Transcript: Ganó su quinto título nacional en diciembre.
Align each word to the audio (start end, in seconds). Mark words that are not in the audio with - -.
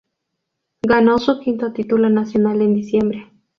Ganó 0.81 1.19
su 1.19 1.37
quinto 1.41 1.73
título 1.73 2.09
nacional 2.09 2.63
en 2.63 2.73
diciembre. 2.73 3.29